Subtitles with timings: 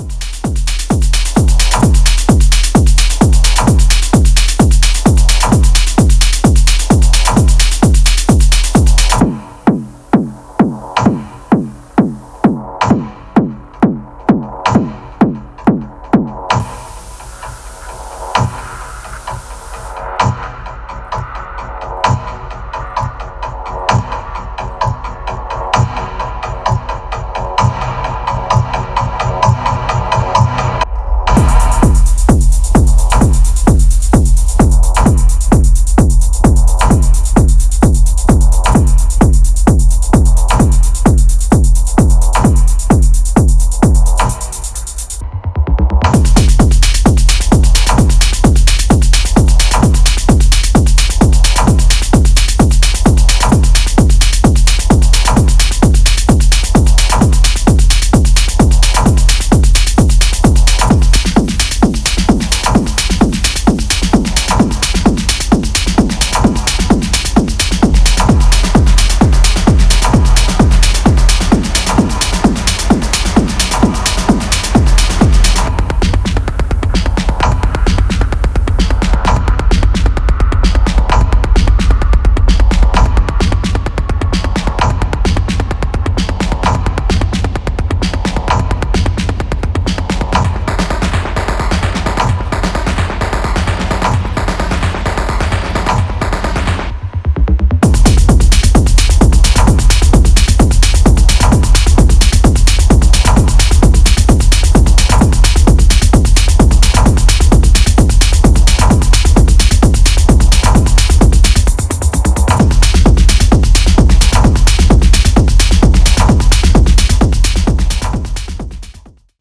[0.00, 0.29] Bye.